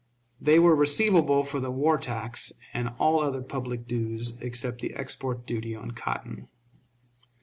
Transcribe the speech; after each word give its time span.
They 0.41 0.57
were 0.57 0.75
receivable 0.75 1.43
for 1.43 1.59
the 1.59 1.69
war 1.69 1.99
tax 1.99 2.51
and 2.73 2.93
all 2.97 3.21
other 3.21 3.43
public 3.43 3.85
dues 3.87 4.33
except 4.39 4.81
the 4.81 4.95
export 4.95 5.45
duty 5.45 5.75
on 5.75 5.91
cotton. 5.91 6.47